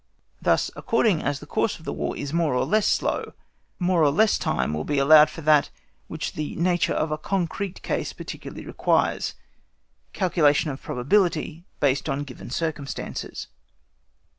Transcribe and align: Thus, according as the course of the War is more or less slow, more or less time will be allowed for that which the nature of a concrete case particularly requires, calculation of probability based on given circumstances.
Thus, 0.41 0.71
according 0.75 1.21
as 1.21 1.39
the 1.41 1.45
course 1.45 1.77
of 1.77 1.85
the 1.85 1.93
War 1.93 2.17
is 2.17 2.33
more 2.33 2.55
or 2.55 2.65
less 2.65 2.87
slow, 2.87 3.33
more 3.77 4.01
or 4.01 4.09
less 4.09 4.39
time 4.39 4.73
will 4.73 4.83
be 4.83 4.97
allowed 4.97 5.29
for 5.29 5.41
that 5.41 5.69
which 6.07 6.33
the 6.33 6.55
nature 6.55 6.95
of 6.95 7.11
a 7.11 7.19
concrete 7.19 7.83
case 7.83 8.11
particularly 8.11 8.65
requires, 8.65 9.35
calculation 10.11 10.71
of 10.71 10.81
probability 10.81 11.65
based 11.79 12.09
on 12.09 12.23
given 12.23 12.49
circumstances. 12.49 13.45